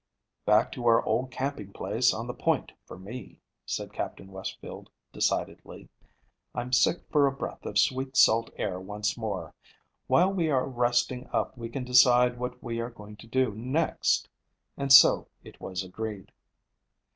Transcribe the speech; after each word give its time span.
"Back 0.47 0.71
to 0.71 0.87
our 0.87 1.05
old 1.05 1.29
camping 1.29 1.71
place 1.73 2.11
on 2.11 2.25
the 2.25 2.33
point 2.33 2.71
for 2.85 2.97
me," 2.97 3.39
said 3.67 3.93
Captain 3.93 4.31
Westfield 4.31 4.89
decidedly. 5.13 5.89
"I'm 6.55 6.73
sick 6.73 7.03
for 7.11 7.27
a 7.27 7.31
breath 7.31 7.67
of 7.67 7.77
sweet, 7.77 8.17
salt 8.17 8.49
air 8.55 8.79
once 8.79 9.15
more. 9.15 9.53
While 10.07 10.33
we 10.33 10.49
are 10.49 10.67
resting 10.67 11.29
up 11.31 11.55
we 11.55 11.69
can 11.69 11.83
decide 11.83 12.39
what 12.39 12.63
we 12.63 12.79
are 12.79 12.89
going 12.89 13.15
to 13.17 13.27
do 13.27 13.53
next." 13.53 14.27
And 14.75 14.91
so 14.91 15.27
it 15.43 15.61
was 15.61 15.83
agreed. 15.83 16.31